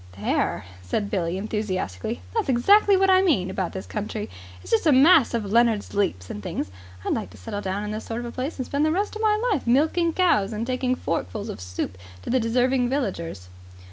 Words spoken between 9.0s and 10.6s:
of my life milking cows